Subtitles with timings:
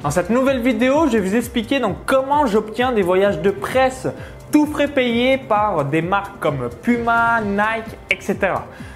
[0.00, 4.06] Dans cette nouvelle vidéo, je vais vous expliquer donc comment j'obtiens des voyages de presse
[4.52, 8.36] tout frais payés par des marques comme Puma, Nike, etc.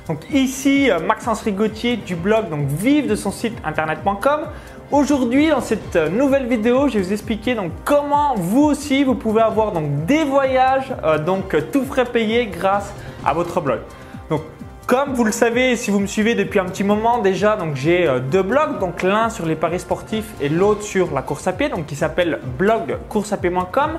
[0.06, 4.42] Donc ici, euh, Maxence Rigotier du blog donc vive de son site internet.com.
[4.92, 9.16] Aujourd'hui, dans cette euh, nouvelle vidéo, je vais vous expliquer donc comment vous aussi vous
[9.16, 12.94] pouvez avoir donc des voyages euh, donc tout frais payés grâce
[13.24, 13.80] à votre blog.
[14.30, 14.42] Donc
[14.86, 18.18] comme vous le savez, si vous me suivez depuis un petit moment déjà, j'ai euh,
[18.18, 21.68] deux blogs, donc l'un sur les paris sportifs et l'autre sur la course à pied,
[21.68, 23.98] donc qui s'appelle blogcourseapied.com.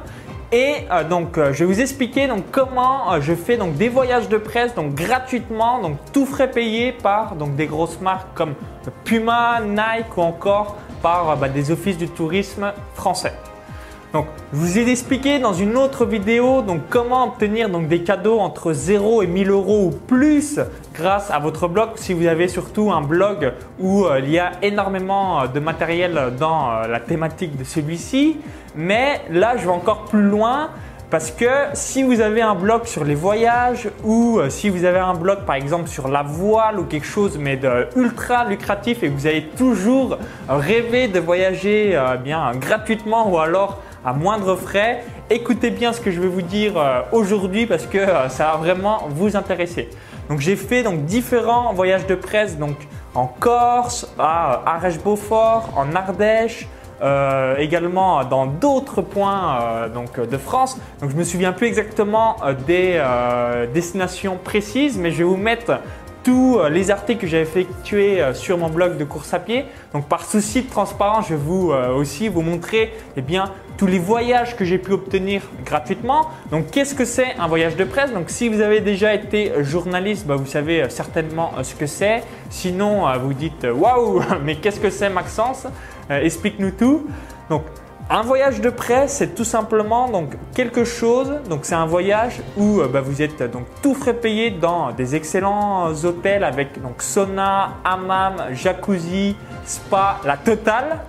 [0.52, 4.30] Et euh, donc euh, je vais vous expliquer donc comment je fais donc des voyages
[4.30, 8.54] de presse donc gratuitement, donc tout frais payé par donc des grosses marques comme
[9.04, 13.34] Puma, Nike ou encore par bah, des offices du tourisme français.
[14.14, 18.38] Donc, je vous ai expliqué dans une autre vidéo donc comment obtenir donc des cadeaux
[18.38, 20.60] entre 0 et 1000 euros ou plus
[20.94, 21.90] grâce à votre blog.
[21.96, 26.34] Si vous avez surtout un blog où euh, il y a énormément euh, de matériel
[26.40, 28.38] dans euh, la thématique de celui-ci,
[28.76, 30.70] mais là je vais encore plus loin.
[31.10, 35.14] Parce que si vous avez un blog sur les voyages ou si vous avez un
[35.14, 39.14] blog par exemple sur la voile ou quelque chose mais de ultra lucratif et que
[39.14, 40.18] vous avez toujours
[40.50, 45.04] rêvé de voyager bien gratuitement ou alors à moindre frais.
[45.30, 48.58] Écoutez bien ce que je vais vous dire euh, aujourd'hui parce que euh, ça va
[48.58, 49.90] vraiment vous intéresser.
[50.30, 52.76] Donc j'ai fait donc différents voyages de presse donc
[53.16, 56.68] en Corse, à Arèche-Beaufort, en Ardèche,
[57.02, 60.80] euh, également dans d'autres points donc de France.
[61.00, 63.04] Donc je me souviens plus exactement des
[63.74, 65.80] destinations précises, mais je vais vous mettre
[66.24, 69.66] tous euh, les articles que j'ai effectués euh, sur mon blog de course à pied.
[69.94, 73.88] Donc par souci de transparence, je vais vous euh, aussi vous montrer eh bien, tous
[73.88, 76.30] les voyages que j'ai pu obtenir gratuitement.
[76.52, 78.14] Donc qu'est-ce que c'est un voyage de presse?
[78.14, 82.24] Donc si vous avez déjà été journaliste, bah, vous savez certainement ce que c'est.
[82.50, 85.68] Sinon, vous dites waouh, mais qu'est-ce que c'est Maxence?
[86.10, 87.08] Explique-nous tout.
[87.50, 87.64] Donc
[88.14, 90.08] un voyage de presse, c'est tout simplement
[90.54, 91.34] quelque chose.
[91.50, 95.16] Donc c'est un voyage où euh, bah, vous êtes donc tout frais payé dans des
[95.16, 101.00] excellents hôtels avec donc sauna, hammam, jacuzzi, spa, la totale.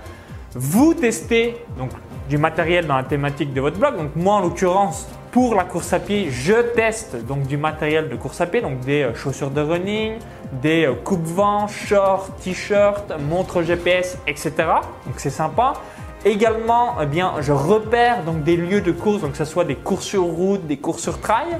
[0.55, 1.91] Vous testez donc
[2.31, 3.99] du matériel dans la thématique de votre blog.
[3.99, 8.17] Donc moi en l'occurrence pour la course à pied, je teste donc du matériel de
[8.17, 10.15] course à pied, donc des euh, chaussures de running,
[10.62, 14.53] des euh, coupes-vent, shorts, t-shirts, montres GPS, etc.
[15.05, 15.75] Donc c'est sympa.
[16.25, 19.75] Également, eh bien, je repère donc des lieux de course, donc que ce soit des
[19.75, 21.59] courses sur route, des courses sur trail.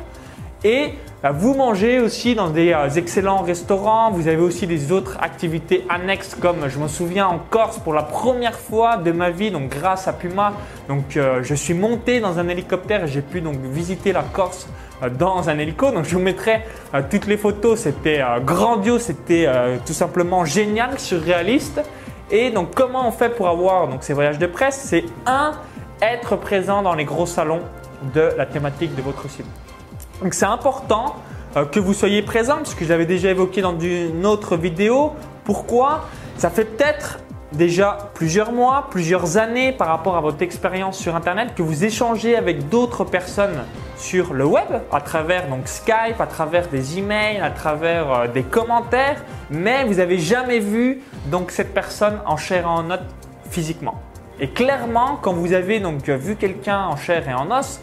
[0.65, 4.11] Et euh, vous mangez aussi dans des euh, excellents restaurants.
[4.11, 8.03] Vous avez aussi des autres activités annexes comme je me souviens en Corse pour la
[8.03, 10.55] première fois de ma vie, donc grâce à Puma.
[10.89, 14.67] Donc euh, je suis monté dans un hélicoptère et j'ai pu donc visiter la Corse
[15.19, 15.91] dans un hélico.
[15.91, 16.63] Donc je vous mettrai
[17.11, 17.81] toutes les photos.
[17.81, 19.47] C'était grandiose, c'était
[19.85, 21.83] tout simplement génial, surréaliste.
[22.35, 24.75] Et donc, comment on fait pour avoir donc, ces voyages de presse?
[24.75, 25.53] C'est un,
[26.03, 27.61] être présent dans les gros salons
[28.13, 29.47] de la thématique de votre site.
[30.21, 31.15] Donc, c'est important
[31.57, 35.13] euh, que vous soyez présent, ce que j'avais déjà évoqué dans une autre vidéo.
[35.45, 37.21] Pourquoi Ça fait peut-être
[37.57, 42.37] déjà plusieurs mois, plusieurs années par rapport à votre expérience sur Internet que vous échangez
[42.37, 43.65] avec d'autres personnes
[43.97, 48.43] sur le web à travers donc Skype, à travers des emails, à travers euh, des
[48.43, 51.03] commentaires, mais vous n'avez jamais vu
[51.49, 53.01] cette personne en chair et en os
[53.51, 54.01] physiquement.
[54.41, 57.81] Et clairement, quand vous avez donc vu quelqu'un en chair et en os,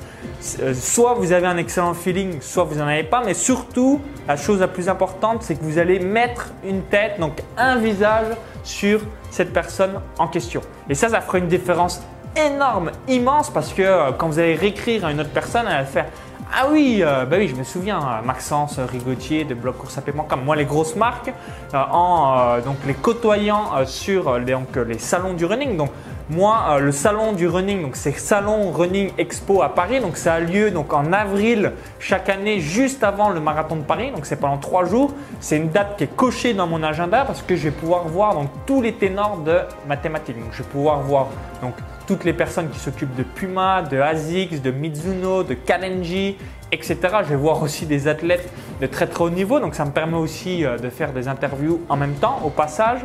[0.60, 4.36] euh, soit vous avez un excellent feeling, soit vous n'en avez pas, mais surtout, la
[4.36, 8.28] chose la plus importante, c'est que vous allez mettre une tête, donc un visage
[8.64, 10.62] sur cette personne en question.
[10.90, 12.02] Et ça, ça fera une différence
[12.36, 15.86] énorme, immense, parce que euh, quand vous allez réécrire à une autre personne, elle va
[15.86, 16.06] faire
[16.54, 19.98] ah oui, euh, bah oui, je me souviens, euh, Maxence Rigotier de Blog Course
[20.28, 21.32] comme moi les grosses marques,
[21.74, 25.78] en donc les côtoyant sur les, donc, les salons du running.
[25.78, 25.92] Donc
[26.32, 30.40] moi, le salon du running, donc c'est Salon Running Expo à Paris, donc ça a
[30.40, 34.58] lieu donc en avril chaque année, juste avant le marathon de Paris, donc c'est pendant
[34.58, 35.14] trois jours.
[35.42, 38.34] C'est une date qui est cochée dans mon agenda parce que je vais pouvoir voir
[38.34, 39.58] donc tous les ténors de
[39.90, 40.40] mathématiques.
[40.40, 41.28] Donc je vais pouvoir voir
[41.62, 41.74] donc
[42.08, 46.38] toutes les personnes qui s'occupent de Puma, de ASICS, de Mizuno, de Kalenji,
[46.72, 46.98] etc.
[47.24, 50.18] Je vais voir aussi des athlètes de très très haut niveau, donc ça me permet
[50.18, 53.02] aussi euh, de faire des interviews en même temps au passage.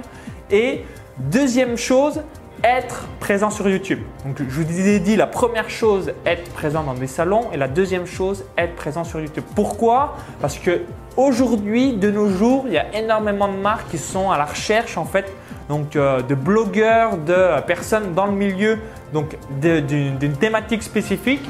[0.49, 0.85] Et
[1.19, 2.23] deuxième chose,
[2.65, 4.01] être présent sur YouTube.
[4.25, 7.69] Donc, je vous ai dit la première chose, être présent dans des salons, et la
[7.69, 9.45] deuxième chose, être présent sur YouTube.
[9.55, 10.17] Pourquoi?
[10.41, 10.83] Parce que
[11.17, 14.97] aujourd'hui, de nos jours, il y a énormément de marques qui sont à la recherche
[14.97, 15.33] en fait
[15.69, 18.79] donc euh, de blogueurs, de personnes dans le milieu
[19.13, 21.43] donc d'une thématique spécifique.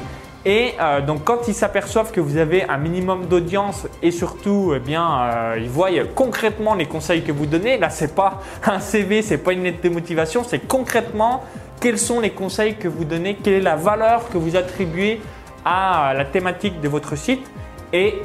[0.45, 4.79] Et euh, donc quand ils s'aperçoivent que vous avez un minimum d'audience et surtout, eh
[4.79, 7.77] bien, euh, ils voient concrètement les conseils que vous donnez.
[7.77, 11.43] Là, c'est pas un CV, c'est pas une lettre de motivation, c'est concrètement
[11.79, 15.21] quels sont les conseils que vous donnez, quelle est la valeur que vous attribuez
[15.65, 17.45] à la thématique de votre site
[17.93, 18.15] et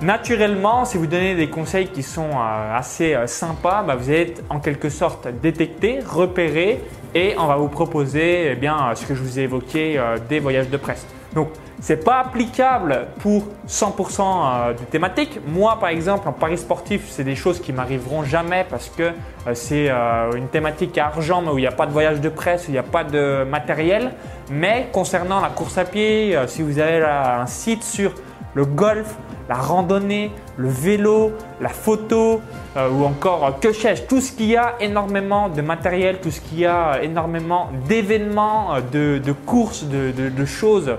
[0.00, 4.58] naturellement, si vous donnez des conseils qui sont euh, assez sympas, bah, vous êtes en
[4.58, 6.80] quelque sorte détecté, repéré
[7.14, 10.68] et on va vous proposer eh bien, ce que je vous ai évoqué des voyages
[10.68, 11.06] de presse.
[11.34, 11.48] Donc,
[11.80, 15.38] ce n'est pas applicable pour 100% de thématiques.
[15.46, 19.12] Moi, par exemple, en paris sportif, c'est des choses qui m'arriveront jamais parce que
[19.54, 22.64] c'est une thématique à argent, mais où il n'y a pas de voyage de presse,
[22.66, 24.12] où il n'y a pas de matériel.
[24.50, 28.12] Mais concernant la course à pied, si vous avez un site sur
[28.54, 29.14] le golf,
[29.48, 32.40] la randonnée, le vélo, la photo
[32.76, 36.40] euh, ou encore euh, que sais-je, tout ce qui a énormément de matériel, tout ce
[36.40, 40.96] qui a énormément d'événements, euh, de, courses, de, choses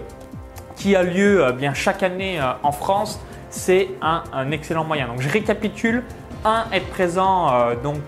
[0.80, 5.08] qui a lieu bien chaque année en France, c'est un, excellent moyen.
[5.08, 6.04] Donc je récapitule.
[6.46, 7.52] Un, être présent
[7.84, 8.02] donc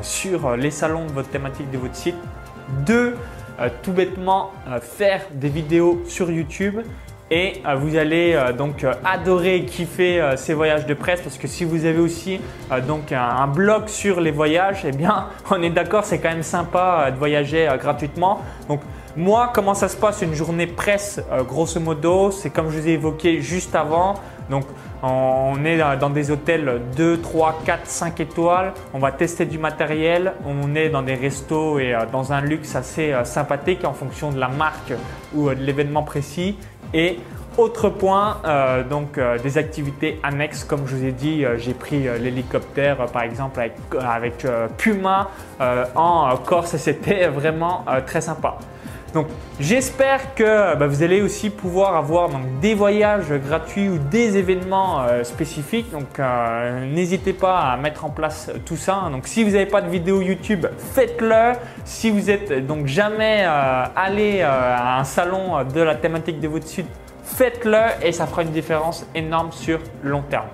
[0.00, 2.16] sur les salons de votre thématique de votre site.
[2.86, 3.14] Deux,
[3.82, 6.80] tout bêtement faire des vidéos sur YouTube
[7.30, 11.46] et euh, vous allez euh, donc euh, adorer kiffer ces voyages de presse parce que
[11.46, 12.40] si vous avez aussi
[12.86, 17.10] donc un, blog sur les voyages, eh bien on est d'accord, c'est quand même sympa
[17.10, 18.40] de voyager gratuitement.
[18.68, 18.80] Donc
[19.16, 22.30] moi, comment ça se passe une journée presse grosso modo?
[22.30, 24.14] C'est comme je vous ai évoqué juste avant.
[24.48, 24.64] Donc
[25.02, 28.72] on est dans des hôtels 2, 3, 4, 5 étoiles.
[28.94, 30.34] On va tester du matériel.
[30.46, 34.48] On est dans des restos et dans un luxe assez sympathique en fonction de la
[34.48, 34.92] marque
[35.34, 36.56] ou de l'événement précis.
[36.94, 37.18] Et
[37.58, 41.74] autre point, euh, donc euh, des activités annexes, comme je vous ai dit, euh, j'ai
[41.74, 44.46] pris l'hélicoptère par exemple avec,
[44.76, 45.28] Puma
[45.96, 48.58] en Corse c'était vraiment très sympa.
[49.14, 49.26] Donc
[49.58, 52.28] j'espère que bah, vous allez aussi pouvoir avoir
[52.60, 55.90] des voyages gratuits ou des événements spécifiques.
[55.90, 56.20] Donc
[56.92, 59.08] n'hésitez pas à mettre en place tout ça.
[59.10, 61.52] Donc si vous n'avez pas de vidéo YouTube, faites-le.
[61.84, 63.44] Si vous êtes donc jamais
[63.96, 66.88] allé à un salon de la thématique de votre site,
[67.24, 70.48] faites-le et ça fera une différence énorme sur long terme.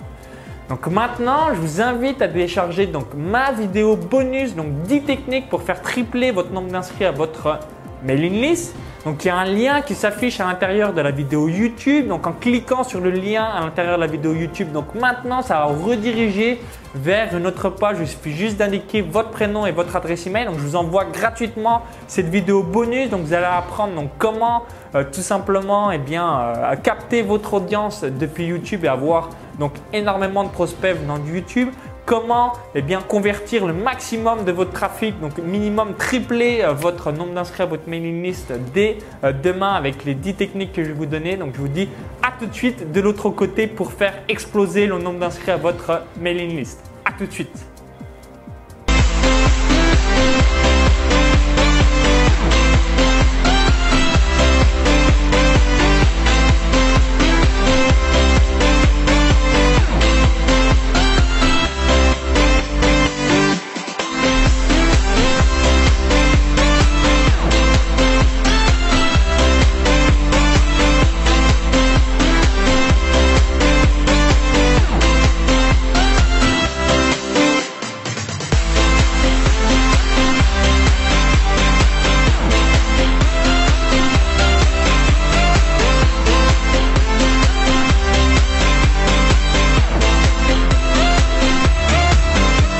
[0.69, 5.63] Donc maintenant, je vous invite à télécharger donc ma vidéo bonus, donc 10 techniques pour
[5.63, 7.59] faire tripler votre nombre d'inscrits à votre
[8.05, 8.75] mailing list.
[9.05, 12.09] Donc il y a un lien qui s'affiche à l'intérieur de la vidéo YouTube.
[12.09, 15.55] Donc en cliquant sur le lien à l'intérieur de la vidéo YouTube, donc maintenant ça
[15.55, 16.61] va rediriger
[16.95, 17.97] vers une autre page.
[18.01, 20.47] Il suffit juste d'indiquer votre prénom et votre adresse email.
[20.47, 23.11] Donc je vous envoie gratuitement cette vidéo bonus.
[23.11, 24.63] Donc vous allez apprendre donc comment
[24.95, 30.45] euh, tout simplement eh bien, euh, capter votre audience depuis YouTube et avoir donc énormément
[30.45, 31.69] de prospects venant de YouTube
[32.05, 37.63] comment eh convertir le maximum de votre trafic, donc minimum tripler euh, votre nombre d'inscrits
[37.63, 41.07] à votre mailing list dès euh, demain avec les 10 techniques que je vais vous
[41.07, 41.37] donner.
[41.37, 41.89] Donc je vous dis
[42.23, 46.03] à tout de suite de l'autre côté pour faire exploser le nombre d'inscrits à votre
[46.21, 46.81] mailing list.
[47.05, 47.74] À tout de suite.